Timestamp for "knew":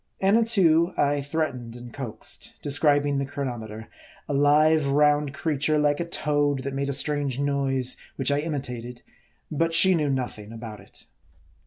9.93-10.09